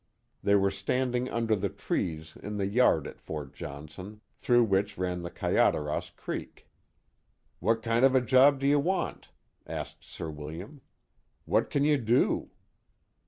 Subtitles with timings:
[0.41, 4.97] They were stand ing under the trees in the yard at Fort Johnson, through which
[4.97, 6.67] ran the Kayaderos Creek.
[7.59, 9.27] What kind of a job do you want?
[9.67, 10.81] asked Sir William.
[11.45, 12.49] What can you do